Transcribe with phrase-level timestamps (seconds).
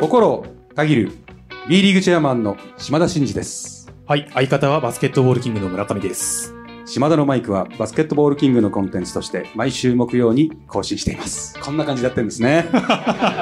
[0.00, 1.12] 心を限る
[1.68, 3.92] B リーグチェアマンの島田真二です。
[4.06, 6.54] はい、相方はバスケットボールキングの村上です。
[6.86, 11.58] 島田のマイクはバスケットボールキングのコンテンツとして毎週木曜に更新しています。
[11.60, 12.66] こんな感じでやってるんですね。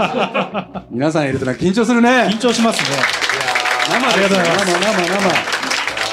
[0.90, 2.26] 皆さんいるとなんか緊張するね。
[2.32, 2.96] 緊張しますね。
[3.90, 5.28] 生ありがとうございます生生生。
[5.28, 5.32] あ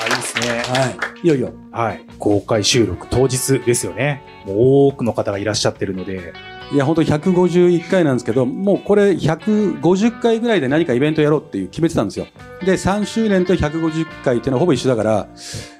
[0.04, 0.80] あ、いいですね。
[0.82, 0.98] はい。
[1.24, 1.54] いよいよ。
[1.72, 2.06] はい。
[2.20, 4.22] 公開収録当日ですよね。
[4.46, 4.58] もう
[4.90, 6.34] 多くの方がいらっしゃってるので、
[6.74, 12.26] いや、本当に151回なんですけど、もうこれ150回ぐらいで何かイベントやろうっていう決めてたんですよ。
[12.66, 15.28] で、3周年と150回っていうのはほぼ一緒だから、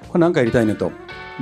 [0.08, 0.92] これ何かやりたいねと。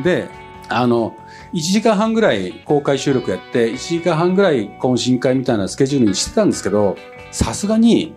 [0.02, 0.28] で、
[0.70, 1.14] あの、
[1.52, 6.96] 1時間半ぐらい公開収録やって、1時間半ぐらい懇親会みたいなスケジュールにしてたんですけど、
[7.30, 8.14] さすがに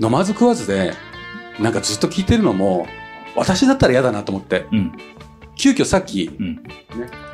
[0.00, 0.92] 飲まず食わずで、
[1.58, 2.86] なんかずっと聞いてるのも、
[3.34, 4.92] 私だったら嫌だなと思って、うん。
[5.56, 6.56] 急遽さっき、うん。
[6.56, 6.62] ね、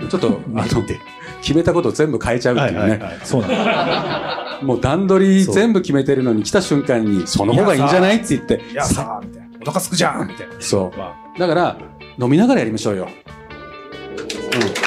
[0.09, 1.01] ちょっと、あの、て。
[1.45, 3.01] 決めたことを全部変えちゃうっていうね。
[3.23, 4.59] そうなんだ。
[4.65, 8.63] もう段取り全部決めてるのに来た瞬間に、その方がいいんじゃないって言って。
[8.73, 9.49] いやさあ、みたいな。
[9.61, 10.55] お腹すくじゃんみたいな。
[10.59, 11.39] そまあ、う。
[11.39, 11.77] だから、
[12.19, 13.09] 飲みながらやりましょうよ。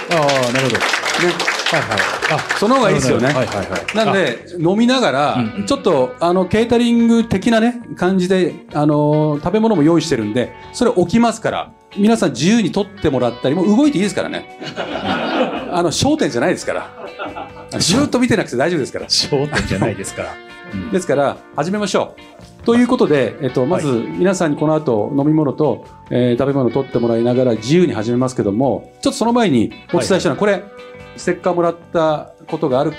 [0.10, 0.78] ああ、なるほど。
[0.78, 1.34] ね。
[1.70, 2.00] はいはい。
[2.32, 3.26] あ、その方がいいですよね。
[3.28, 3.96] はいはいはい。
[3.96, 5.38] なんで、飲みながら
[5.68, 14.60] ちょっと、あの、ケータリング的なね、感じで、あの、食べ物も用意してるんで、それ置きますから、皆さん自由に取ってもらったり、もう動いていいですからね。
[15.72, 16.90] あの、焦点じゃないですから。
[17.80, 19.06] ずーっと見てなくて大丈夫ですから。
[19.08, 20.30] 焦点じゃないですから。
[20.74, 22.16] うんですから、始めましょ
[22.62, 22.66] う。
[22.66, 23.88] ということで、えっと、まず、
[24.18, 30.64] 皆さんにこの後、飲み物と、えー食べ物を取ってもらいながら自由に始めますけども、ちょっとその前にお伝えしたのは、これ、
[31.16, 32.92] ステッカーもらったことがある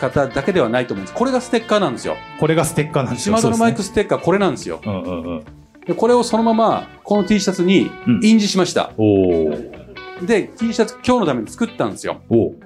[0.00, 1.14] 方だけではないと思うんです。
[1.16, 2.16] これがステッカーなんですよ。
[2.40, 3.36] これがステッカーなんですよ。
[3.36, 4.80] 島田のマイクそステッカー、これなんですよ。
[4.84, 5.44] うんうんうん。
[5.86, 8.92] でこれをそのまま、この T シャツにうん印字しました。
[8.96, 10.26] おー。
[10.26, 12.20] で、T シャツ今日のために作ったんですよ。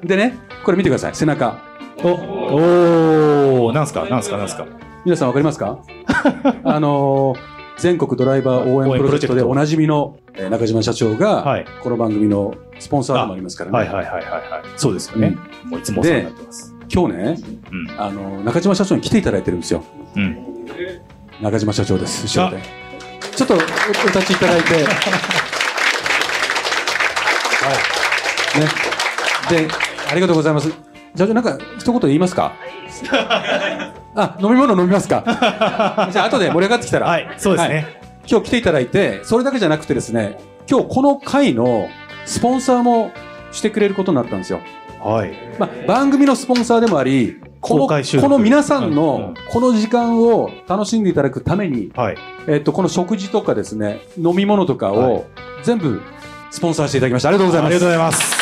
[0.04, 1.58] でね、これ見てください、背中。
[2.04, 4.04] お、おー、なんすか？
[4.06, 4.36] なんすか？
[4.36, 4.66] なんすか？
[5.04, 5.78] 皆さんわかりますか？
[6.64, 11.66] あのー全国ドライバー応援プロジェクトでおなじみのえー中島社長が、はい。
[11.82, 13.76] この番組のスポンサーでもありますからね。
[13.78, 14.62] はいはいはいはいはい。
[14.76, 15.36] そうですよね。
[15.64, 16.74] もういつもお世話になってます。
[16.90, 17.36] 今日ね、
[17.70, 18.00] うん。
[18.00, 19.82] あのー中島社長に来ていただいてるんですよ。
[20.16, 20.38] うん。
[21.42, 22.62] 中島社長です、後ろで。
[23.36, 24.74] ちょっとおお立ちいただいて。
[24.74, 24.80] は
[28.56, 28.60] い。
[28.60, 28.66] ね。
[29.68, 29.68] で、
[30.10, 30.70] ありがとうございます。
[31.16, 32.52] 社長、なんか一言言いますか？
[34.14, 35.22] あ、飲み物飲みますか？
[36.12, 37.06] じゃあ後で盛り上がってきたら。
[37.06, 38.00] はい、そうですね。
[38.28, 41.88] 今日来ていただいて、それだけじゃなくてですね、今日この回の
[42.24, 43.12] スポンサーも
[43.52, 44.60] してくれることになったんですよ。
[45.02, 45.32] はい。
[45.58, 47.36] まあ、番組のスポンサーでもあり、
[47.66, 52.16] このこの皆さんのこの時間を楽しんでいただくために、はい。
[52.46, 55.24] えっと、この食事とかですね、飲み物とかはを
[55.64, 56.00] 全部
[56.50, 57.30] スポンサーしていただきました。
[57.30, 57.74] ありがとうございます。
[57.74, 58.36] ありがとうございます。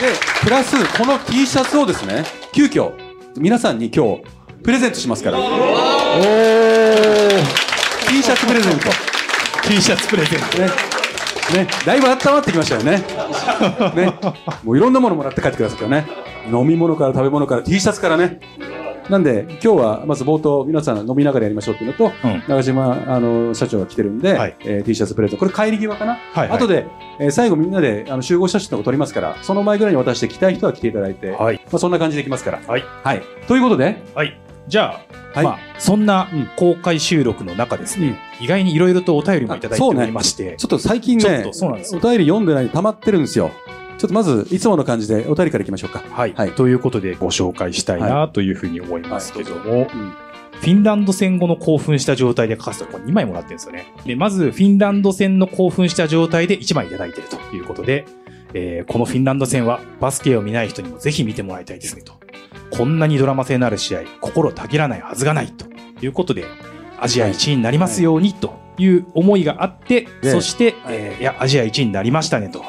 [0.00, 2.92] で、プラス、この T シャツをですね、急遽、
[3.36, 4.22] 皆さんに今日、
[4.62, 5.38] プレゼントしますから。
[5.38, 5.48] おー
[8.08, 8.88] T シャツプレゼント。
[9.68, 10.58] !T シャツプレゼント。
[10.58, 10.68] ね。
[11.64, 11.68] ね。
[11.84, 13.02] だいぶ温まってきましたよね。
[13.94, 14.14] ね。
[14.64, 16.06] もういろんなものもらって帰ってくださいからね。
[16.52, 18.40] 飲み物から食べ物から T シャツからね。
[19.08, 25.46] なんで、今日はまず冒頭、皆さん飲みながらやりましょうっていうのと、うん長島、あの、社長が来てるんで、はいえー T シャツプレゼント。
[25.46, 26.86] これ帰り際かな、はいはい後で、
[27.18, 31.60] えー最後みんなであの集合写真とか撮りますから、その前ぐらいに渡して来たい人は来ていただいて、はい。
[31.70, 32.60] まあそんな感じできますから。
[32.66, 32.84] はい。
[33.02, 33.22] はい。
[33.46, 34.38] ということで、はい。
[34.68, 35.00] じゃ
[35.34, 43.50] あ、はいまあ、そんなうん公開収録の中ですね、うん意外にいろいろとお便りもいただいておりまして、ちょっと最近ちょっねとそうなんですお便り読んでないで溜まってるんですよ。
[43.98, 46.04] ちょっとまず、いつもの感じでお便りからいきましょうか。
[46.08, 46.52] はい、はい。
[46.52, 50.12] ということでご紹介したいなというふうに思いますけども、うん
[50.60, 53.94] フィンランド戦後の興奮した状態で書かせたこれ2枚もらってるんですよね。
[54.04, 58.06] で、まず、フィンランド戦の興奮した状態で1枚いただいているということで、
[58.54, 62.14] えーこのフィンランド戦はバスケを見ない人にもぜひ見てもらいたいですねと。
[62.76, 65.66] こんなにドラマ性のある試合、心たぎらないはずがないと
[66.04, 66.44] いうことで、
[67.00, 72.64] アジア1位になりますようにという思いがあって、でそして、えーいや、アジア1位になりましたねと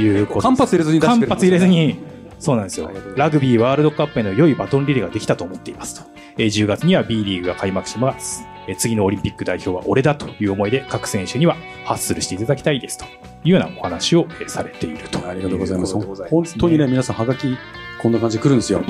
[0.00, 1.98] いうこと間髪入れずに間髪入れずに、
[2.38, 6.10] そうなんですよラグビーワールドカップへの良いバトンリレーができたと思っていますと。
[6.38, 8.44] えー10月には B リーグが開幕します。
[8.68, 13.08] えー次のオリンピック代表は俺だという思いで各選手にはハッスルしていただきたいですとい
[13.46, 15.26] うようなお話をえーされていると。
[15.26, 15.94] ありがとうございます。
[15.94, 17.56] 本当にね、皆さん、はがき、
[18.02, 18.82] こんな感じで来るんですよ。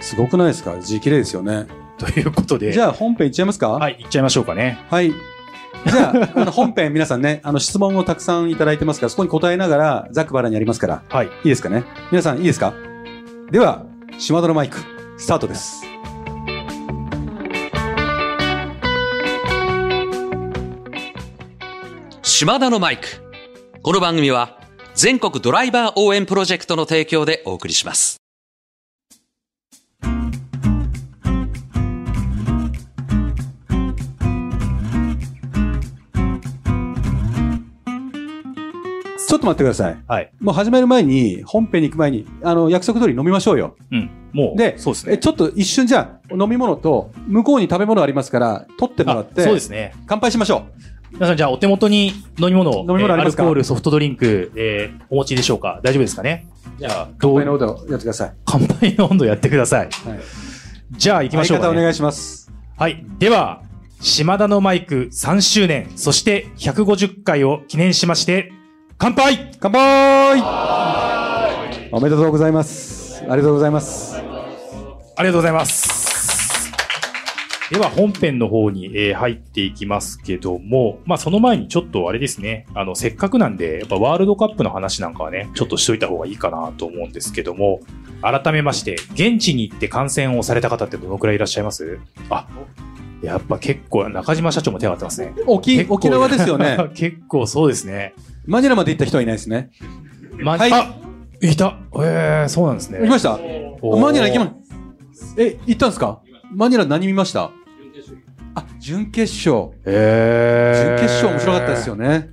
[0.00, 0.78] すごくないですか？
[0.80, 1.66] 字綺麗ですよね。
[1.98, 3.70] ということで、じゃあ、本編いっちゃいますか？
[3.70, 4.78] はい、行っちゃいましょうかね。
[4.88, 5.12] はい。
[5.86, 11.26] じゃあ、あの本編皆さんね、あの質問をたくさんいただいてますから、そこに答えながら、ざっくばらんにやりますから、はい。
[11.26, 11.84] いいですかね？
[12.10, 12.74] 皆さんいいですか？
[13.50, 13.84] では、
[14.18, 14.78] 島田のマイク、
[15.16, 15.84] スタートです。
[22.22, 23.06] 島田のマイク。
[23.82, 24.58] この番組は
[24.94, 28.17] 全国ドライバー応援プロジェクトの提供でお送りします。
[39.28, 39.98] ちょっと待ってください。
[40.08, 40.30] はい。
[40.40, 43.76] もう始める前に、本編に行く前に、あの、約束通り飲みましょうよ。
[43.92, 44.10] うん。
[44.32, 45.18] もう、でえ、そうですね。
[45.18, 49.94] ちょっと一瞬じゃあ、飲み物と、向こうに食べ物ありますから、取ってもらって、あそうですね。
[50.06, 50.66] 乾杯しましょ
[51.12, 52.06] 皆さん、じゃあ、お手元に
[52.38, 53.42] 飲み物、飲み物ありますか？
[53.42, 55.80] えーアルコール、ソフトドリンク、えーお持ちでしょうか？
[55.82, 56.46] 大丈夫ですかね？
[56.78, 57.14] じゃあ、う。
[57.18, 57.34] どう？
[57.34, 58.32] 乾杯の音やってください。
[58.46, 59.88] 乾杯の温度やってください。
[59.90, 60.18] はい。
[60.92, 61.68] じゃあ、行きましょうか、ね。
[61.68, 62.50] 相方お願いします。
[62.78, 63.04] はい。
[63.18, 63.60] では、
[64.00, 68.52] 島田のマイク3周年、そして150回を記念しまして、
[69.00, 70.42] 乾杯乾杯
[71.92, 73.22] おめでとうございます。
[73.22, 74.16] ありがとうございます。
[74.16, 74.20] あ
[75.20, 76.68] りがとうございます。
[77.70, 87.78] では本編の方に、えー入っていきますけども、まあその前にちょっとあれですね、あの、せっかくなんで、やっぱワールドカップの話なんかはね、ちょっとしといた方がいいかなと思うんですけども、
[88.20, 92.00] 改めまして、現地に行って観戦をされた方ってどのくらいいらっしゃいます？
[92.30, 92.48] あ、
[93.22, 95.42] やっぱ結構、中島社長も手を挙がってますね。
[95.46, 96.78] 沖沖縄ですよね。
[96.94, 98.14] 結構そうですね。
[98.46, 99.70] マニラまで行った人はいないですね。
[100.40, 100.94] まはいあ、
[101.40, 101.76] いた。
[101.96, 102.98] えー、そうなんですね。
[103.00, 103.38] 行きました？
[104.00, 104.52] マニラ行きま、
[105.36, 106.20] え、行ったんですか？
[106.54, 107.50] マニラ何見ました？
[108.54, 109.70] あ、準決勝。
[109.84, 112.30] えー、準決勝面白かったですよね。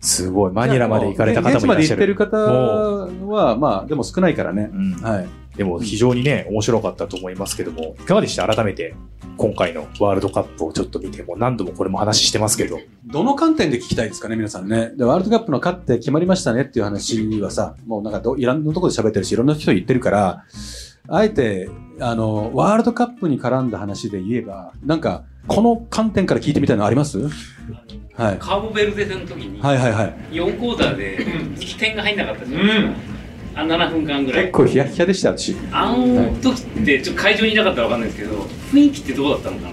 [0.00, 0.52] すごい。
[0.52, 1.82] マニラまで行かれた方もいらっしゃる。
[1.82, 2.36] 現地まで行ってる方
[3.32, 4.70] は、まあ、でも少ないからね。
[4.72, 5.26] うんはい。
[5.56, 8.46] でも非常にね、面白かったと思いますけども、いかがでした？
[8.46, 8.94] 改めて、
[9.36, 12.80] 今回のワールドカップをちょっと見て、もう何度もこれも話してますけど。
[13.06, 14.92] どの観点で聞きたいですかね、皆さんね。
[14.96, 20.44] で、ワールドカップの勝って決まりましたねっていう話はさ、もうなんかど、いろんなところで喋ってるし、いろんな人言ってるから、
[21.08, 21.68] あえて、
[22.00, 27.18] あの、ワールドカップに絡んだ話で言えば、なんか、この観点から聞いてみたいのあります？
[28.14, 28.38] はい。
[28.38, 30.14] カーボベルデ戦の時にはいはいはい。
[30.30, 31.18] 4クォーターで
[31.78, 33.13] 点が入んなかったじゃないですか、
[33.56, 34.42] あ7分間ぐらい。
[34.46, 35.56] 結構ヒヤヒヤでした、私。
[35.72, 38.42] あの時ってちょっと会場にいなかったら分かんないですけど
[38.72, 39.68] 雰囲気ってどうだったのか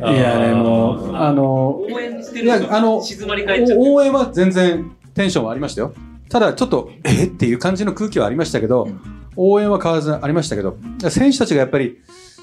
[0.00, 0.10] な？
[0.12, 3.88] いやね、もう、あの、応援していやるあの静まり返っちゃって。
[3.88, 5.94] お応援は全然テンションはありましたよ。
[6.28, 7.30] ただちょっと、えっ？
[7.30, 8.88] ていう感じの空気はありましたけど、
[9.36, 10.76] 応援は変わらずありましたけど、
[11.10, 11.98] 選手たちがやっぱり、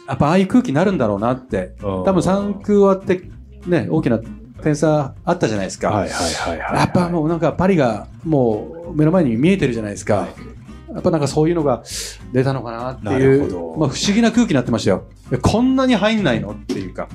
[0.08, 3.30] やっぱああいう空気になるんだろうなって、多分3区終わって、
[3.68, 4.20] ね、大きな
[4.62, 5.90] 点差あったじゃないですか。
[5.90, 6.80] はいはいはいはい。
[6.80, 10.28] やっぱもうなんかパリがもう目の前に見えてるじゃないですか。
[10.94, 11.84] やっぱなんかそういうのが
[12.34, 15.06] 出たのかなってないう、るほどまあ不思議な空気になってましたよ。
[15.32, 17.08] えこんなに入んないのっていうか、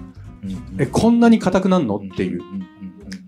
[0.43, 2.43] うんうん、え、こんなに硬くなんのっていう。
[2.43, 2.66] んんんん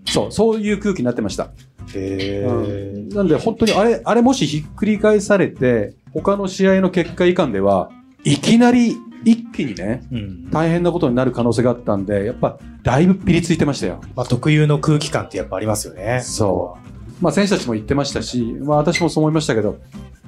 [0.05, 1.51] そう、そういう空気になってました。
[1.95, 7.91] へーなんで本当にあれ、あれもしひっくり返されて、他の試合の結果以下では、
[8.23, 14.01] いきなり一気にね、うん大変なことになる可能性があったんで、やっぱだいぶピリついてましたよ。
[14.15, 16.21] まあ、特有の空気感ってやっぱありますよね。
[16.23, 16.77] そ
[17.19, 17.23] う。
[17.23, 19.77] まあ選手たちも言ってましたし、まあ私もそう思いましたけど、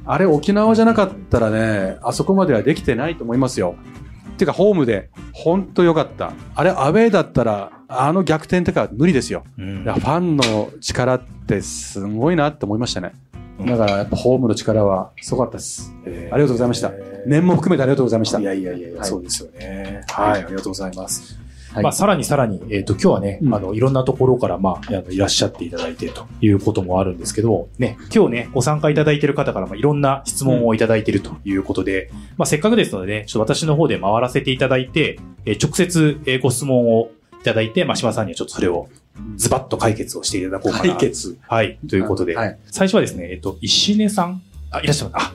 [0.06, 3.76] あれ沖縄じゃなかったらね、あそこまではできてないと思いますよ。
[4.38, 6.34] てかホームで、本当良かった。
[6.56, 9.44] あれアウェーだったら、あの逆転とか無理ですよ。
[9.58, 13.14] うんファンの力ってすごいなって思いましたね。
[13.62, 15.94] うんだからやっぱホームの力はすごかったです。
[16.06, 18.40] ありがとうございましたへー念も含めてありがとうございました。
[18.40, 20.04] いやいやいやいや、はいそうですよね。
[20.10, 21.38] はい、ありがとうございます。
[21.74, 37.10] はいまあ、さらにさらに、えっ、と、今日はね、うんあの、いろんなところから、まあ、あのいらっしゃっていただいてということもあるんですけど、ね、今日ね、ご参加いただいている方から、まあ、いろんな質問をいただいているということで、まあ、せっかくですのでね、ちょっと私の方で回らせていただいて、えー直接、えーご質問を
[37.40, 38.90] いただいて、まあ、島さんにはちょっとそれを
[39.36, 40.84] ズバッと解決をしていただこうかな。
[40.84, 41.38] 解決。
[41.48, 42.60] はい、ということで、はい。
[42.66, 45.26] 最初はですね、えっ、と、石根さん、あ、いらっしゃいます。
[45.26, 45.34] あ、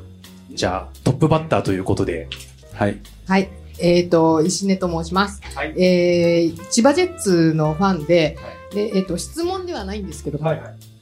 [0.53, 2.29] じゃあ、トップバッターということで、
[2.73, 2.99] はい。
[3.27, 3.49] はい。
[3.79, 5.41] えっ、と、石根と申します。
[5.55, 8.37] はいえー、千葉ジェッツのファンで、
[8.73, 10.51] で、えっ、と、質問ではないんですけども、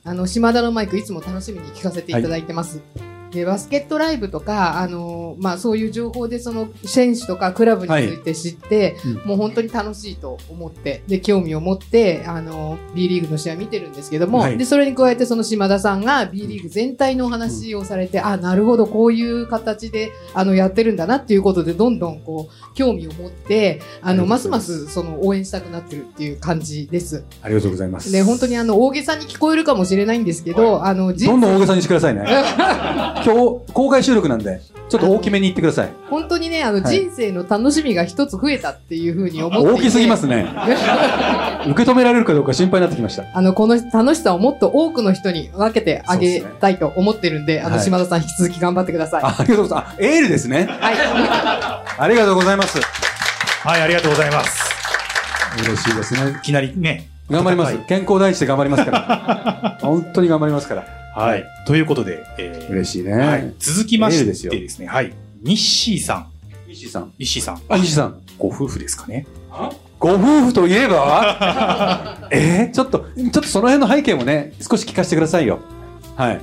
[0.04, 2.80] あの、島田のマイクいつも楽しみに聞かせていただいてます。
[3.34, 27.24] で、バスケットライブとか、あのまあ、そういう情報でその選手とかクラブについて知って、うんもう本当に楽しいと思って、で、興味を持って、あの B リーグの試合見てるんですけども、はいで、それに加えてその島田さんが B リーグ全体のお話をされて、あ、なるほど、こういう形で、あの、やってるんだなっていうことで、どんどんこう、興味を持って、あの、ますますその応援したくなってるっていう感じです。
[27.42, 28.12] ありがとうございます。
[28.12, 32.24] で、本当にあの、大げさに聞こえるかもしれないんですけど、あの、実どんどん大げさにしてくださいね。
[33.24, 35.92] 今日、公開収録なんで、ちょっと大きめに言ってください。
[36.10, 39.80] 本当にね、あの、はい人生の楽しみが一つ増えたっていうふうに思っていて。
[39.80, 40.46] 大きすぎますね。
[41.66, 43.24] 受け止められるかどうか心配になってきました。
[43.32, 49.22] あの、この楽しさをもっと多くの人に分けてあげたいと思ってるんで、あの、はい島田さん引き続き頑張ってください。
[49.22, 49.94] あありがとうございます。
[49.94, 50.68] あ、エールですね。
[50.68, 50.94] はい。
[51.98, 52.78] ありがとうございます。
[53.64, 54.60] はい、ありがとうございます。
[55.64, 56.42] 嬉しいですねい。
[56.42, 57.08] きなりね。
[57.30, 57.78] 頑張ります。
[57.88, 59.78] 健康第一で頑張りますから。
[59.80, 61.03] 本当に頑張りますから。
[61.16, 61.44] いはい。
[61.66, 63.12] ということで、えー嬉しいね。
[63.12, 65.12] はい、続きましてですね、はい。
[65.42, 66.26] ニッシーさん。
[66.68, 67.12] 西さん。
[67.18, 67.62] 西さん。
[67.68, 68.20] あ、西さん。
[68.38, 69.26] ご夫婦ですかね。
[70.00, 72.28] ご夫婦といえば？
[72.32, 75.60] えー、ちょっと、ちょっとその辺の背景もね、少し聞かせてくださいよ。
[76.16, 76.40] はい。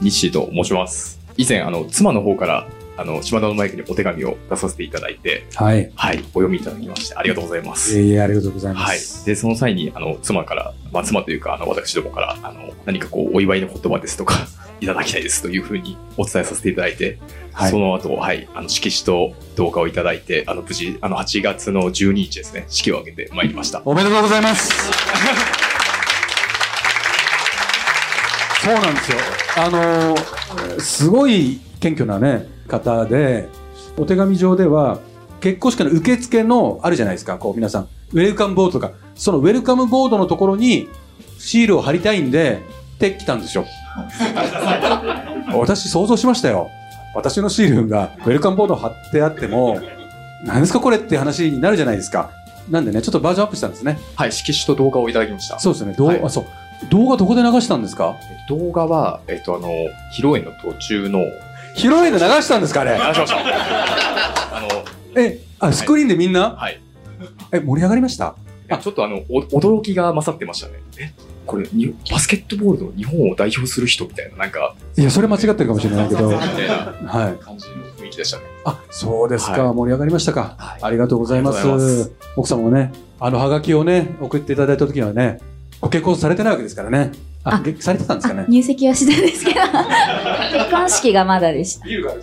[0.00, 1.20] 西と申します。
[1.36, 5.90] 以前、あの、妻の方から、あの、島田のマイクにお手紙を出させていただいて、はい。
[5.94, 7.98] はい、お読みいただきまして、ありがとうございます。
[7.98, 9.26] ええありがとうございまはいす。。
[9.26, 14.34] で、その際に、あの、妻から、まあ、妻というか、あの、私どもから、あの、何かこう、お祝いの言葉ですとか、
[14.80, 17.18] いただきたいですというふうにお伝えさせていただいて、
[17.52, 23.82] はいその後、はい、あの、色紙と動画をいただいて、あの、無事、あの、8月の12日ですね、式を挙げてまいりました。
[23.84, 24.72] おめでとうございます。
[28.64, 29.18] そうなんですよ。
[29.56, 33.48] あのーすごい謙虚なね、方で、
[33.98, 35.00] お手紙上では、
[35.40, 37.88] 結婚式の受付のあるじゃないですか、こう皆さん。
[38.12, 40.88] ウェルカムボードとか、そのウェルカムボードのところに
[41.38, 42.62] シールを貼りたいんで、
[42.96, 43.66] って来たんですよ。
[45.54, 46.70] 私想像しましたよ。
[47.14, 49.80] 私のシールがウェルカムボード貼ってあっても、
[50.44, 52.30] 何ですかこれって話になるじゃないですか。
[52.70, 53.98] なんでね、ちょっとバージョンアップしたんですね。
[54.14, 55.58] はい、色紙と動画をいただきました。
[55.58, 55.94] そうですね。
[55.98, 56.44] 動画、はいあ、そう。
[56.90, 58.14] 動画どこで流したんですか？
[58.48, 59.68] 動画は、えっと、あの、
[60.16, 61.20] 披露宴の途中の、
[61.76, 62.92] 披露宴で流したんですかあれ？
[62.92, 63.36] 流しました。
[64.56, 66.80] あの、え、あ、スクリーンでみんな、はい。
[67.52, 68.34] え、盛り上がりました？
[68.68, 70.74] いやちょっとあの、お驚きが勝ってましたね。
[70.98, 71.12] え、
[71.46, 76.28] これ、にバスケットボールの日本を代表する人みたいな、なんか、いや、それ間違ってるかもしれないけど。
[76.28, 78.44] みはたい感じの雰囲気でしたね。
[78.64, 79.64] あ、そうですか。
[79.64, 80.54] はい盛り上がりましたか。
[80.58, 82.12] はいありがとうございます。
[82.36, 85.38] 奥様もね、あの、ハガキをね、送っていただいた時にはね、
[85.80, 87.12] ご結婚されてないわけですからね。
[87.44, 88.42] あ、あげされてたんですかね？
[88.42, 88.44] あ。
[88.48, 91.84] 入籍はしてるんですけど、結婚式がまだでした。
[91.84, 92.22] ビールがある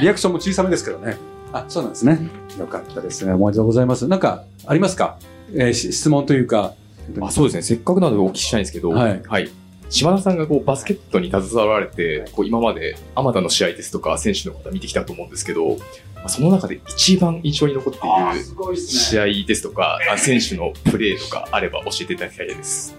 [0.00, 1.16] リアクションも小さめですけどね。
[1.52, 2.30] あ、そうなんですね。
[2.58, 3.32] よかったですね。
[3.32, 4.06] おめでとうございます。
[4.06, 5.18] なんか、ありますか？
[5.54, 6.74] えーし質問というか。
[7.20, 7.62] あそうですね。
[7.62, 9.50] せっかくなのでお聞きしたいんですけど、はい
[9.88, 15.70] 島田さんがこうバスケットに携わられて、こう今まであまたの試合ですとか選手の方見てきたと思うんですけど、
[16.14, 18.02] まあその中で一番印象に残ってい
[18.48, 22.94] るごいで試合ですとか、あ選手のプレーとかあれば教えていただきたいです。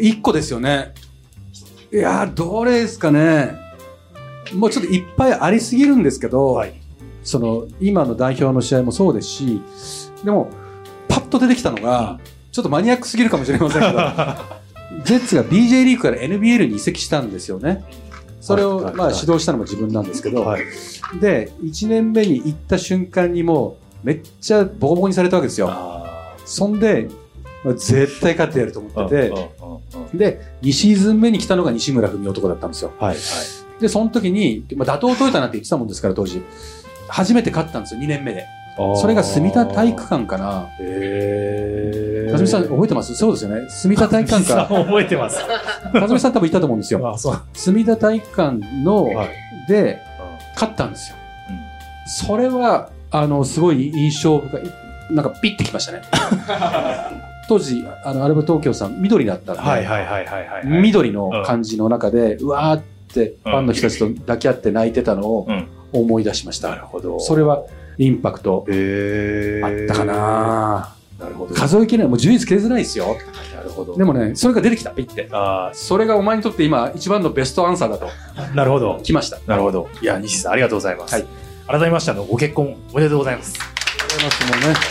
[0.00, 0.94] 一個ですよね。
[1.92, 3.56] いやー、どれですかね。
[4.54, 6.80] もうちょっといっぱいありすぎるんですけど、はい
[7.22, 9.62] その、今の代表の試合もそうですし、
[10.24, 10.50] でも、
[11.08, 12.18] パッと出てきたのが、
[12.50, 13.92] ちょっとマニアックすぎるかもしれませんけど、
[15.04, 17.84] ジェッツが BJ リーグから NBL に移籍したんですよね。
[18.40, 20.62] それを、まあ、指導したのも自分なんですけど、はい。
[21.20, 25.68] で、1年目に行った瞬間にもう、めっちゃボコボコにされたわけですよ。
[25.70, 27.29] あそんで、まあ
[27.76, 32.92] 絶対勝ってやると思ーってて、うんうんうんうんで、2シーズン目に来たのが西村文男だったんですよ。
[32.98, 33.08] はい。
[33.10, 33.16] はい。
[33.80, 36.42] で、その時に、まあ、打倒トヨタなんて言ってたもんですから、当時。
[37.08, 38.46] 初めて勝ったんですよ、2年目で。
[38.96, 40.68] それが住田体育館かな。
[40.80, 42.32] へー。
[42.32, 43.14] かずみさん覚えてます？
[43.14, 43.68] そうですよね。
[43.68, 44.66] 住田体育館か。
[44.72, 45.38] 覚えてます。
[45.92, 47.00] かずみさん多分いたと思うんですよ。
[47.12, 47.40] あ、そう。
[47.52, 49.28] 住田体育館の、はい。
[49.68, 49.98] で、
[50.54, 51.16] 勝ったんですよ。
[52.06, 54.62] それは、あの、すごい印象深い。
[55.10, 56.02] なんかピッてきましたね。
[57.50, 60.66] 当時、あの、アルバ東京さん、緑だったんで、はいはいはいはいはい。
[60.66, 66.68] 緑の感じの中で、うわーってファンの人たちと抱き合って泣いてたのをうん思い出しました。
[66.68, 67.18] なるほど。
[67.18, 67.64] それは
[67.98, 71.54] インパクトあったかな、なるほど。
[71.56, 72.08] 数えきれない。
[72.08, 73.16] もう順位つけづらいですよ。
[73.56, 73.96] なるほど。
[73.96, 75.28] でもね、それが出てきた、ピッて。
[75.32, 78.06] あそれがお前にとって今一番のベストアンサーだと。
[78.36, 79.00] あ、なるほど。
[79.02, 79.38] 来ました。
[79.48, 79.88] なるほど。
[80.00, 81.14] いや、西さん、ありがとうございます。
[81.14, 81.26] はい
[81.66, 83.56] 改めまして、あの、ご結婚おめでとうございます。
[83.60, 84.90] ありがとうございます。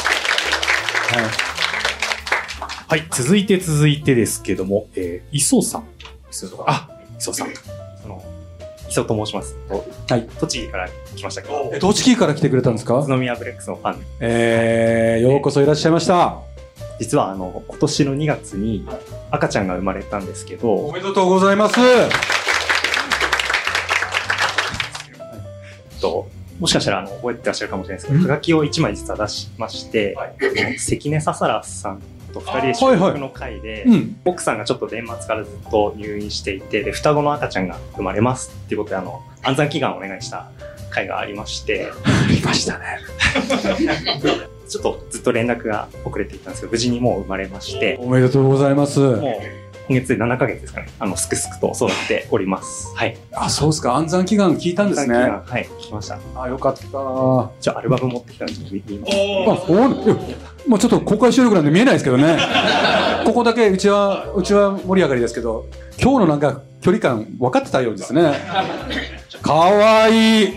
[1.13, 1.23] もうね。
[1.23, 1.48] はい。
[2.89, 5.87] はい、続いて続いてですけども、えー、磯さん。
[6.31, 6.65] 磯さん。
[6.65, 7.47] あ、磯さん。
[7.47, 8.19] あの、
[8.89, 9.55] 磯と申します。
[10.09, 10.27] はい。
[10.39, 12.97] 栃木から来ましたけど、え、どっちキーから来てくれたんですか？
[12.97, 16.39] 宇都宮ブレックスのファンで、えー、ようこそいらっしゃいました。
[16.99, 18.87] 実はあの、今年の2月に
[19.29, 21.75] 赤ちゃんが生まれたんですけど、おめでとうございます。
[26.01, 26.27] と
[26.59, 34.17] もしかしたらあの覚えてらっしゃるかもしれないですけど、はがきを1枚実は出しまして、あの関根ささらさんと2人で収録の会で、うん。
[34.25, 40.49] 奥さんがちょっと年末からずっと入院していて、で、双子の赤ちゃんが生まれますっていうことで、あの、安産祈願をお願いした
[40.89, 42.85] 会がありまして、ありましたね。
[44.69, 48.99] ちょっとずっと連絡が遅れていたんですけど、無事にもう生まれまして、おめでとうございます。
[48.99, 49.58] もう
[49.89, 52.95] 今月で7ヶ月ですかね、あの、すくすくと育っております。
[52.95, 53.17] はい。
[53.31, 53.95] あ、そうですか。
[53.95, 55.15] 安産祈願聞いたんですね。
[55.17, 56.19] はい、聞きました。
[56.35, 56.81] あ、よかった。
[56.93, 59.07] あ、じゃあ、アルバム持ってきたんで、見見ま
[59.57, 59.71] す。
[59.71, 60.15] おいや
[60.67, 62.37] もうちょっと公開収録なんで見えないですけどね。
[63.25, 65.65] ここだけうちは、うちは盛り上がりですけど、
[65.99, 68.33] 今日のなんか距離感分かってたようですね。
[69.41, 70.53] かわいい。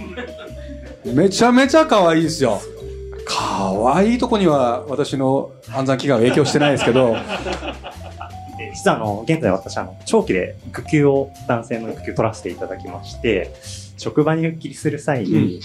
[1.06, 2.60] めちゃめちゃかわいいですよ。
[3.24, 7.18] かわいいとこには私の安産祈願は影響してないですけど、で
[8.82, 13.54] 実はあの、現在私、あの、長期で育休を、男性の育休取らせていただきまして、
[13.96, 15.60] 職場に復帰する際に、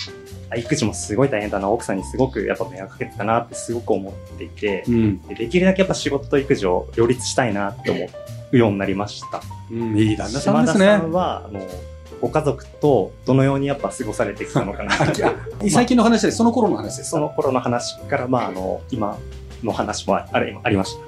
[0.52, 5.22] あ育児もすごい大変だな、奥さんにすごくやっぱ迷惑かけてたなってすごく思っていて、うん。
[5.24, 8.08] でできるだけやっぱ仕事と育児を両立したいなって思っ
[8.52, 9.42] ようになりました。
[9.72, 11.12] うん、いい旦那さんです島田さねん。
[11.12, 11.60] は、あの、
[12.22, 14.92] ご家族とどのようにやっぱ過ごされてきたのかな
[15.70, 17.20] 最近の話で、その頃の話ですそ。
[17.20, 19.18] の頃の話から、まあ、あの、今
[19.64, 21.08] の話もああれありました。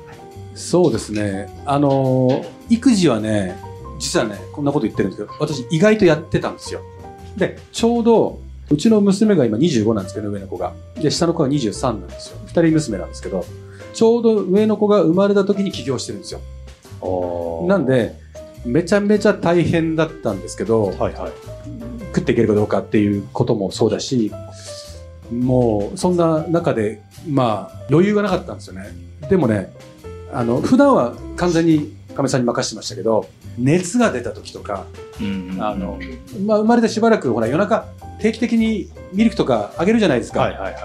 [0.60, 1.50] そうですね。
[1.66, 3.58] あのー育児はね、
[3.98, 6.82] 実はね、こんなこと言ってるんですけど、私意外とやってたんですよ。
[7.36, 8.40] で、ちょうど、
[8.70, 10.74] うちの娘が今25なんですけど、上の子が。
[11.02, 12.38] で、下の子が23なんですよ。
[12.46, 13.44] 二人娘なんですけど、
[13.94, 17.66] ちょうど上の子が生まれた時に起業してるんですよ。
[17.68, 18.16] なんで、
[18.66, 21.14] めちゃめちゃ大変だったんですけど、はいはい。
[22.14, 24.32] 食っていけるかどうかっていうこともそうだし、
[25.32, 28.90] もう、そんな中で、まあ、余裕がなかったんですよね。
[29.30, 29.72] でもね、
[30.34, 34.86] あの、普段は完全に亀さんに任せてましたけど、熱が出た時とか、
[35.20, 36.00] うんあの、
[36.46, 37.86] まあ、生まれてしばらく、ほら、夜中、
[38.20, 40.42] 定期的にミルクとかあげるじゃないですか。
[40.42, 40.84] はいはいはい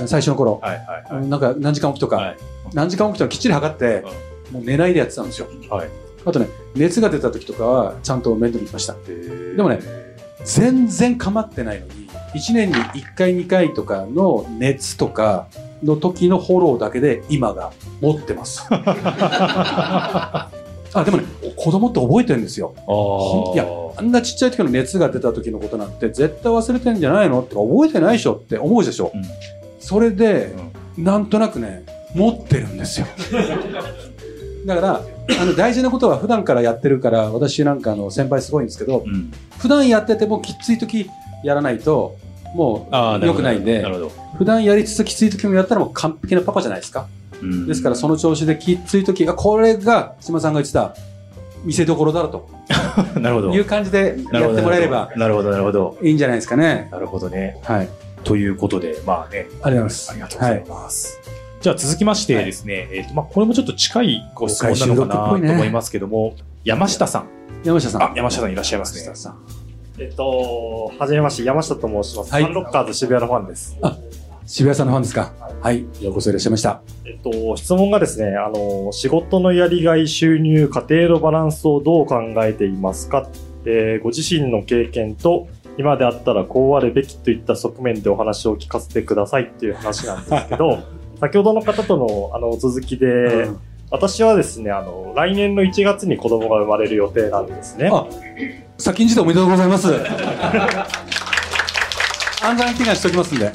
[0.00, 0.08] はい。
[0.08, 0.60] 最初の頃。
[0.62, 1.28] はいはいはい。
[1.28, 2.36] なんか、何時間起きとか、はい
[2.74, 4.04] 何時間起きとかきっちり測って、
[4.50, 5.46] もう寝ないでやってたんですよ。
[5.70, 5.88] はい
[6.24, 8.94] あとね、熱が出た時とかは、ちゃんと面倒見てました。
[8.94, 9.78] でもね、
[10.44, 15.46] 全然構ってないのに、1年に1回2回とかの熱とか
[15.82, 18.66] の時のフォローだけで今が持ってます。
[18.70, 20.50] あ、
[21.04, 21.24] でもね、
[21.56, 22.74] 子供って覚えてるんですよ。
[23.54, 23.66] いや
[23.98, 29.10] あんなちっちゃい時の熱が出た時のことなんて絶対忘れてんじゃないのってか覚えてないでしょって思うでしょ。
[29.14, 29.22] うん
[29.86, 30.52] それで、
[30.98, 33.06] なんとなくね、持ってるんですよ。
[34.66, 35.00] だから、
[35.40, 39.30] あの大事なことは普段からやってるから、私なんかあの先輩すごいんですけど、うん。
[39.58, 41.08] 普段やっててもきつい時
[41.44, 42.16] やらないと、
[42.56, 43.84] もう良くないんで。
[44.38, 47.06] 普段やりつつきつい時もやったらもう完璧なパパじゃないですか。
[47.42, 50.94] うんですからその調子できつい時、あ、これが島さんが言ってた
[51.64, 52.48] 見せどころだろと
[53.20, 53.52] なるほど。
[53.52, 55.98] いう感じでやってもらえればなるほど、なるほど。
[56.02, 56.88] いいんじゃないですかね。
[56.90, 57.58] なるほどね。
[57.64, 57.88] はい。
[58.24, 60.10] ということで、まあね、ありがとうございます。
[60.10, 61.20] ありがとうございます。
[61.60, 67.28] じゃあ続きましてですね、えっ、と、まあ、これもちょっと近いご質問なのかなと思いますけども、山下さん。
[67.64, 68.02] 山下さん。
[68.02, 69.04] あ、山下さんいらっしゃいますね。
[69.04, 69.65] 山下さん。
[69.98, 72.32] えっと、はじめまして、山下と申します。
[72.32, 73.76] はいサンロッカーズ渋谷のファンです。
[74.46, 75.32] 渋谷さんのファンですか？
[75.60, 75.80] はい。
[76.02, 76.82] ようこそいらっしゃいました。
[77.04, 83.26] えっと、質問がですね、あの、仕事のやりがい、収入、家庭のバランスをどう考えていますか？
[83.64, 90.78] えーご自身の経験と、今であったらこうあるべきといった側面でお話を聞かせてくださいっていう話なんですけど、
[91.20, 93.58] 先ほどの方とのあの続きで、うん
[93.90, 97.88] 私はですね、あの、来年の1月に子供が生まれる予定なんですね。
[97.92, 98.06] あ、
[98.78, 99.88] 先んじておめでとうございます。
[102.44, 103.46] 安産祈願しておきますんで。
[103.46, 103.54] はい。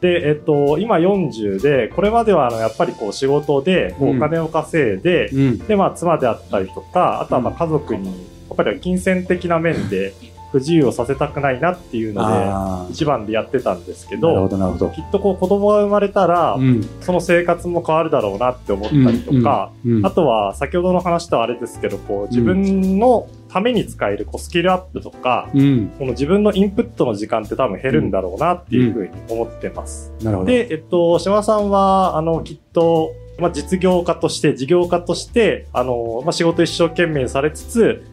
[0.00, 5.58] で、えっと、今40で、これまではあの、やっぱりこう仕事で、お金を稼いで、うん。
[5.58, 8.12] で、まあ、妻であったりとか、あとはまあ家族に、や
[8.54, 10.12] っぱり金銭的な面で
[10.54, 14.18] 不自由をさせたくないなっていうのあで、一番でやってたんですけあ。
[14.20, 14.90] なるほど、ど、なるほど。
[14.90, 16.88] きっとこう子供が生まれたら、うん。
[17.00, 25.92] その生活も変わるだろうなって思ったりとか、うんあとは先ほどの話とはあれですけど、こう自分のために使えるこうスキルアップとか、うん。
[25.98, 30.12] この自分のインプットの時間って多分減るんだろうなっていうふうに思ってます。
[30.22, 30.50] なるほど。
[30.50, 38.04] で、えっと、島さんは、あの、きっと、まあ、実業家として、事業家として、あの、まあ、仕事一生懸命されつつ、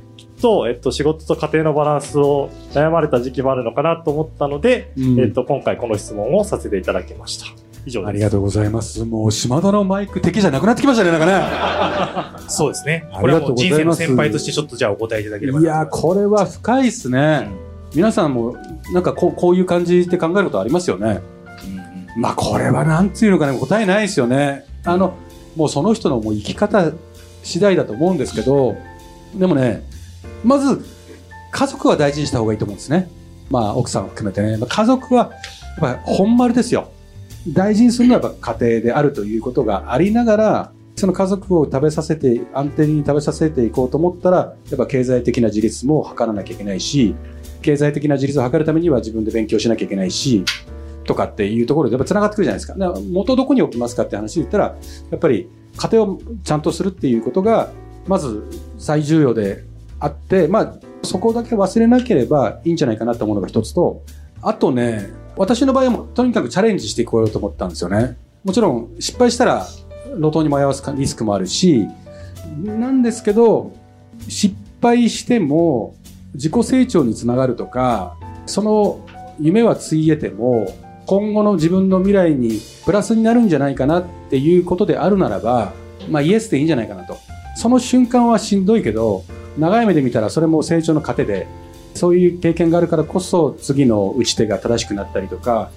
[0.41, 7.45] と、えっと、仕事と家庭のバランスを悩まれた時期もあるのかなと思ったので、うんえっと、今回この質問をさせていただきました。
[7.86, 8.10] 以上です。
[8.10, 9.06] ありがとうございます。
[9.06, 13.08] もう、島田のマイク敵じゃなくなってきましたね、なんかそうですね。
[13.12, 15.65] あこれはもう人生の先輩としてちょっとじゃあお答えいただければね。
[15.65, 17.49] いやー、これは深いですね。
[17.93, 18.56] 皆さんも、
[18.93, 21.21] なんかこう、こういう感じで考えることありますよね。
[22.17, 24.65] まあ、これはなんていうのかね、答えないですよね。
[24.84, 25.13] あの、
[25.56, 26.91] もうその人のもう生き方
[27.43, 28.75] 次第だと思うんですけど、
[29.36, 29.84] でもね、
[30.43, 30.84] まず、
[31.51, 33.10] 家族は大事にした方がいいと思うんですね。
[33.49, 34.58] まあ、奥さんを含めてね。
[34.58, 35.32] まあ家族は、
[35.82, 36.89] やっぱ本丸ですよ。
[37.47, 47.15] 大事にするのはやっぱ家庭であるということがありながら、その家族を食べさせて、安定に食べさせていこうと思ったら、やっぱ経済的な自立も図らなきゃいけないし、
[47.62, 50.43] 経済的な自立を図るためには自分で勉強しなきゃいけないし、
[51.06, 52.75] とかっていうところでやっぱ繋がってくるじゃないですか。
[52.75, 54.75] か元どこに置きますかって話で言ったら、
[55.10, 57.71] やっぱり家庭をちゃんとするっていうことが、
[58.08, 58.43] まず
[58.77, 59.63] 最重要で
[60.02, 64.02] あって、まあ、そこだけ忘れなければいいんじゃないかなと思うのが一つと、
[64.42, 68.18] あとね、私の場合もとにかくチャレンジしていこうと思ったんですよね。
[68.44, 69.68] もちろん失敗したら
[70.16, 71.88] 路頭に迷わすリスクもあるし、
[72.64, 73.72] なんですけど、
[74.28, 75.96] 失敗しても
[76.34, 79.06] 自己成長につながるとか、その
[79.40, 80.74] 夢はついえても、
[81.06, 85.74] 今後の自分の未来にプラスになるんじゃないかなっていうことであるならば、
[86.10, 87.18] まあイエスでいいんじゃないかなと。
[87.56, 89.24] その瞬間はしんどいけど、
[89.58, 91.48] 長い目で見たらそれも成長の糧で、
[91.94, 95.72] そういう経験があるからこそ次の打ち手が正しくなったりとか、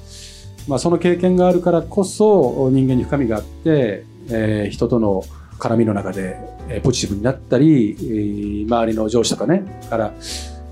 [0.69, 5.25] まあその経験があるからこそ人間に深みがあって、えー人との
[5.59, 10.13] 絡みの中で、えーポジティブになったり、えー周りの上司とかね、から、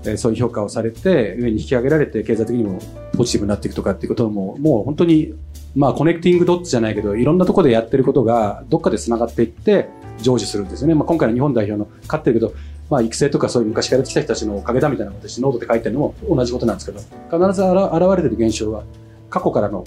[0.05, 2.79] えーそういう評価をされて、上に引き上げられて、経済的にも
[3.17, 5.33] ポジティブになっていくとかっていうことも、もう本当に、
[5.75, 9.89] まあ、 connecting dots じゃないけど、いろんなところでやってることが、どっかで繋がっていって、
[10.19, 10.93] 成就するんですよね。
[10.93, 12.53] まあ、今回の日本代表の勝ってるけど、
[12.93, 18.83] まあ、育成とかそういう昔からやってきた人たちのおかげだみたいなことを私ノートで書いてるのも同じことなんですけど、必ず現れてる現象は、
[19.31, 19.83] 過去からの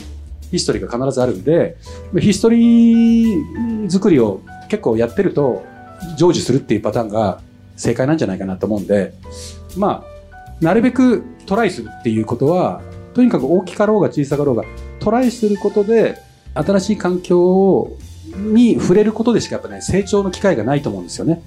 [0.51, 1.77] ヒストリーが必ずあるんで、
[2.19, 5.63] ヒストリー作りを結構やってると、
[6.19, 7.41] 成就するっていうパターンが
[7.77, 9.13] 正解なんじゃないかなと思うんで、
[9.77, 12.83] まあ、なるべくトライするっていうことは、
[13.15, 14.65] とにかく大きかろうが小さかろうが、
[14.99, 16.19] トライすることで、
[16.55, 17.97] 新しい環境
[18.35, 21.41] に触れることでしかやっぱね、成長の機会がないと思うんですよね。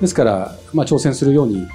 [0.00, 1.66] ですから、まあ、挑戦するように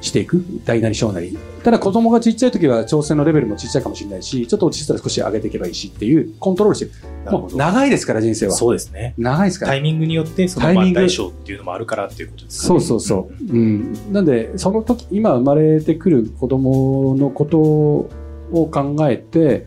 [0.00, 0.44] していく。
[0.64, 1.36] 大なり小なり。
[1.62, 7.30] ただ子供がちっちゃい時は挑戦のレベルもちっちゃいかもしれないし、ちょっと落ち着いたら少し上げていけばいいしっていうコントロールしてる。
[7.30, 8.52] もう長いですから人生は。
[8.52, 9.14] そうですね。
[9.18, 9.78] 長いですからタ。
[9.78, 12.80] イミングによって、そのタイミングまあ大小っていうのもあるからっていうことですかね。
[12.80, 13.52] そうそうそう。
[13.52, 14.12] うん。
[14.12, 18.08] なんで、その時、今生まれてくる子供のことを
[18.50, 19.66] 考えて、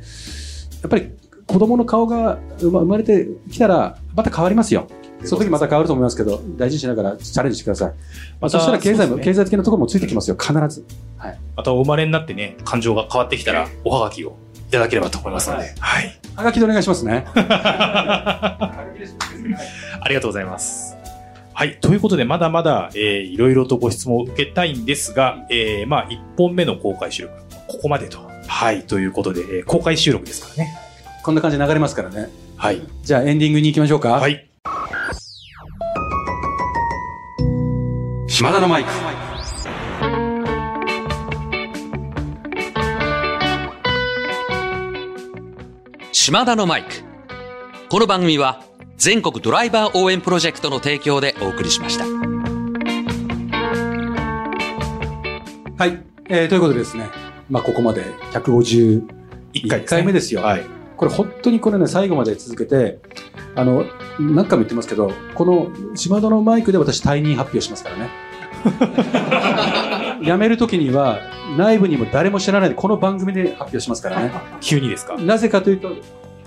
[0.82, 1.12] やっぱり
[1.46, 4.88] 子供の顔が生まれてきたら、また変わりますよ。
[5.26, 7.94] その時また変わると思いますけど、大事にしながらチャレンジしてください。
[8.42, 10.86] まそしたら経済も、ね経済的なところもついてきますよ、必ず。
[11.56, 14.36] またお生まれになってね、感情が変わってきたら、おはがきを
[14.68, 15.74] いただければと思いますので。
[15.80, 16.20] はい。
[16.36, 17.26] はがきでお願いしますね。
[17.36, 18.84] あ
[20.10, 20.96] りがとうございます。
[21.54, 21.78] はい。
[21.80, 27.34] ということで、まだまだ、えーいろいろとご質問を受けたいんですが、えーまあ、1本目の公開収録、
[27.68, 28.18] ここまでと。
[28.48, 28.82] はい。
[28.84, 30.74] ということで、えー公開収録ですからね。
[31.24, 32.30] こんな感じで流れますからね。
[32.58, 32.82] はい。
[33.04, 34.14] じゃあエンディングに行きましょうか。
[34.14, 34.50] はい。
[38.34, 38.90] 島田のマイク。
[46.12, 46.90] 島田のマイク。
[47.90, 48.64] この番組は
[48.98, 52.06] 全国ドライバー応援プロジェクトの提供でお送りしました。
[52.06, 52.10] は
[55.86, 56.04] い。
[56.28, 57.12] えーということでですね。
[57.52, 59.06] まあ、ここまで151
[59.54, 60.42] 1回回目ですよ。
[60.42, 60.66] はい。
[60.98, 62.98] これ本当にこれね、最後まで続けて、
[63.54, 63.86] あの、
[64.20, 68.10] 何回も言ってますけど、この島田のマイクで私退任発表しますからね。
[70.24, 71.20] 辞めるときには、
[71.58, 74.32] 内部にも誰も知らないで、この番組で発表しますからね。
[74.62, 75.16] 急にですか？
[75.18, 75.90] なぜかというと、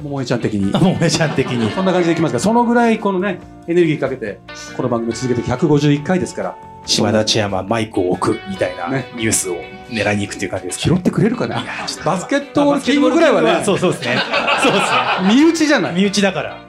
[0.03, 0.71] 桃江ちゃん的に。
[0.81, 1.71] もうめちゃん的に。
[1.71, 4.39] こんな感じでいきますから、そのぐらいこのね、エネルギーかけて、
[4.77, 6.55] この番組続けて151回ですから、
[6.87, 9.57] 島田チェアマイクを置くみたいなねニュースを
[9.91, 11.65] 狙いに行くっていう感じですか拾ってくれるかな？
[12.05, 14.17] バスケットボールキングぐらいはね、そうそうですね。
[14.63, 14.85] そうです
[15.29, 15.35] ね。
[15.35, 15.95] 身内じゃない。
[15.95, 16.66] 身内だから。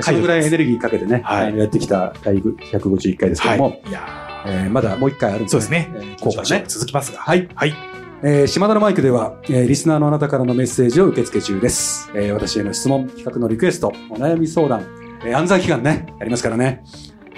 [0.00, 3.88] そのぐらいエネルギーかけてね、はいやってきた第151回ですけども、い。
[3.90, 6.18] いやえーまだもう一回あるんーそうですねえー。
[6.20, 6.64] 公開収録ね。
[6.68, 7.18] 続きますが。
[7.18, 7.48] はい。
[7.54, 7.74] はい。
[8.24, 12.10] えー島田のマイクでは、えーリスナーのあなたからのメッセージを受け付け中です。
[12.14, 14.86] えー私への質問、企画のリクエスト、お悩み相談、
[15.24, 16.82] えー暗算期間ね、やりますからね。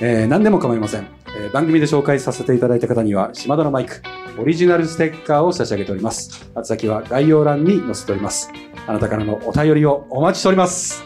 [0.01, 4.01] えー何でも構いません、えー番組で紹介させていただいた方には、島田のマイク、
[4.39, 6.51] オリジナルステッカーを差し上げております。
[6.57, 8.51] 宛先は概要欄に載せております。
[8.87, 11.05] あなたからのお便りをお待ちしております。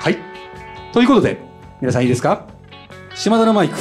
[0.00, 0.29] はい。
[0.92, 1.38] ということで、
[1.80, 2.46] 皆さんいいですか？
[3.14, 3.76] 島田のマイク、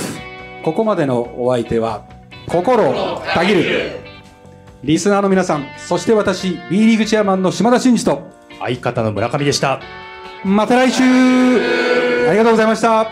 [0.63, 2.05] ここまでのお相手は、
[2.47, 3.99] 心をたぎる。
[4.83, 9.81] リスナーの皆さん、そして私、B リーグチェアマンの島田真二と、相方の村上でした。
[10.45, 13.11] また来週ありがとうございました。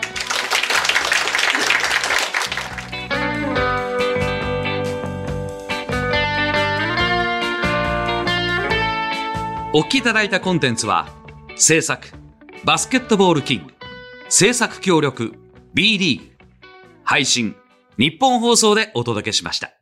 [9.74, 11.08] お聞きいただいたコンテンツは、
[11.56, 12.08] 制作、
[12.64, 13.72] バスケットボールキング、
[14.30, 15.32] 制作協力、
[15.74, 16.20] BD、
[17.02, 17.56] 配信、
[17.96, 19.77] 日本放送でお届けしました。